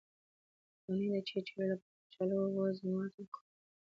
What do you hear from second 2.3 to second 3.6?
او اوبو ضماد وکاروئ